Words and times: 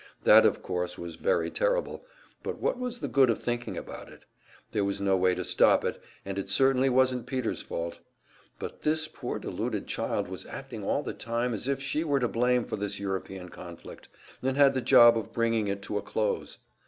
That, 0.23 0.47
of 0.47 0.63
course, 0.63 0.97
was, 0.97 1.13
very 1.15 1.51
terrible, 1.51 2.03
but 2.41 2.57
what 2.57 2.79
was 2.79 3.01
the 3.01 3.07
good 3.07 3.29
of 3.29 3.39
thinking 3.39 3.77
about 3.77 4.09
it? 4.11 4.25
There 4.71 4.83
was 4.83 4.99
no 4.99 5.15
way 5.15 5.35
to 5.35 5.45
stop 5.45 5.85
it, 5.85 6.01
and 6.25 6.39
it 6.39 6.49
certainly 6.49 6.89
wasn't 6.89 7.27
Peter's 7.27 7.61
fault. 7.61 7.99
But 8.57 8.81
this 8.81 9.07
poor, 9.07 9.37
deluded 9.37 9.85
child 9.85 10.27
was 10.27 10.43
acting 10.47 10.83
all 10.83 11.03
the 11.03 11.13
time 11.13 11.53
as 11.53 11.67
if 11.67 11.83
she 11.83 12.03
were 12.03 12.19
to 12.19 12.27
blame 12.27 12.65
for 12.65 12.77
this 12.77 12.99
European 12.99 13.49
conflict, 13.49 14.07
and 14.41 14.57
had 14.57 14.73
the 14.73 14.81
job 14.81 15.15
of 15.19 15.31
bringing 15.31 15.67
it 15.67 15.83
to 15.83 15.99
a 15.99 16.01
close. 16.01 16.57